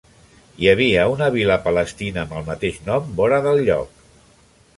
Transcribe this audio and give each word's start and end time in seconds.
Hi 0.61 0.69
havia 0.69 1.03
una 1.15 1.27
vila 1.35 1.57
palestina 1.67 2.23
amb 2.25 2.33
el 2.41 2.49
mateix 2.51 2.81
nom 2.89 3.15
vora 3.21 3.41
del 3.49 3.63
lloc. 3.71 4.05